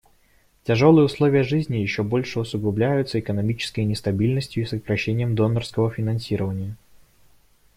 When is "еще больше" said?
1.77-2.39